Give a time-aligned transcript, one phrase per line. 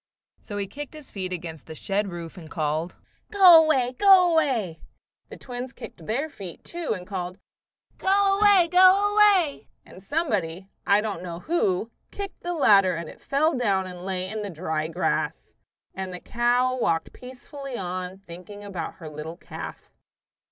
[0.41, 2.95] So he kicked his feet against the shed roof and called,
[3.31, 3.93] "Go away!
[3.99, 4.81] go away!"
[5.29, 7.37] The twins kicked their feet, too, and called,
[7.99, 8.67] "Go away!
[8.71, 13.85] go away!" and somebody, I don't know who, kicked the ladder and it fell down
[13.85, 15.53] and lay in the dry grass.
[15.93, 19.91] And the cow walked peacefully on, thinking about her little calf.